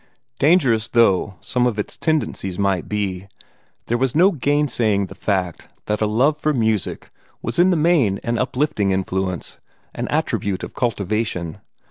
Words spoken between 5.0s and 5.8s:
the fact